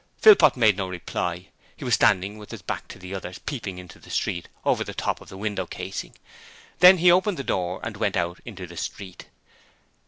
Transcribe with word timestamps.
Philpot 0.17 0.57
made 0.57 0.77
no 0.77 0.87
reply. 0.87 1.49
He 1.77 1.85
was 1.85 1.93
standing 1.93 2.39
with 2.39 2.49
his 2.49 2.63
back 2.63 2.87
to 2.87 2.97
the 2.97 3.13
others, 3.13 3.37
peeping 3.37 3.77
out 3.77 3.81
into 3.81 3.99
the 3.99 4.09
street 4.09 4.49
over 4.65 4.83
the 4.83 4.95
top 4.95 5.21
of 5.21 5.29
the 5.29 5.37
window 5.37 5.67
casing. 5.67 6.15
Then 6.79 6.97
he 6.97 7.11
opened 7.11 7.37
the 7.37 7.43
door 7.43 7.79
and 7.83 7.95
went 7.95 8.17
out 8.17 8.39
into 8.43 8.65
the 8.65 8.77
street. 8.77 9.27